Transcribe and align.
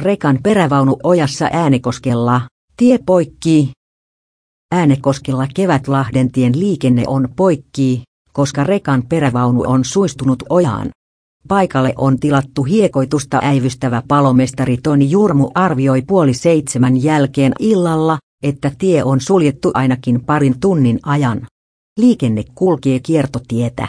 Rekan 0.00 0.38
perävaunu 0.42 0.96
ojassa 1.04 1.48
Äänekoskella, 1.52 2.40
tie 2.76 2.98
poikki. 3.06 3.72
Äänekoskella 4.74 5.46
Kevätlahdentien 5.54 6.60
liikenne 6.60 7.04
on 7.06 7.28
poikki, 7.36 8.02
koska 8.32 8.64
rekan 8.64 9.02
perävaunu 9.08 9.62
on 9.66 9.84
suistunut 9.84 10.42
ojaan. 10.50 10.90
Paikalle 11.48 11.92
on 11.96 12.20
tilattu 12.20 12.62
hiekoitusta 12.62 13.38
äivystävä 13.42 14.02
palomestari 14.08 14.76
Toni 14.76 15.10
Jurmu 15.10 15.50
arvioi 15.54 16.02
puoli 16.02 16.34
seitsemän 16.34 17.02
jälkeen 17.02 17.52
illalla, 17.58 18.18
että 18.42 18.72
tie 18.78 19.04
on 19.04 19.20
suljettu 19.20 19.70
ainakin 19.74 20.24
parin 20.24 20.60
tunnin 20.60 20.98
ajan. 21.02 21.46
Liikenne 21.96 22.44
kulkee 22.54 23.00
kiertotietä. 23.00 23.88